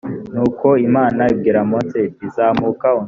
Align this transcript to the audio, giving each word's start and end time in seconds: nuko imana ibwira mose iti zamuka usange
nuko 0.33 0.67
imana 0.87 1.21
ibwira 1.33 1.59
mose 1.71 1.97
iti 2.09 2.25
zamuka 2.35 2.87
usange 2.91 2.99